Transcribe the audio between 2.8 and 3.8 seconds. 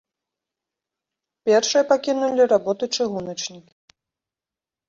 чыгуначнікі.